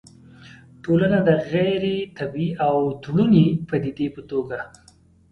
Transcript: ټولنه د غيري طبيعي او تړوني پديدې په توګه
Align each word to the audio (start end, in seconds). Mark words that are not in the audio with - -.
ټولنه 0.83 1.17
د 1.27 1.29
غيري 1.51 1.97
طبيعي 2.17 2.57
او 2.67 2.77
تړوني 3.03 3.47
پديدې 3.69 4.07
په 4.15 4.21
توګه 4.29 4.59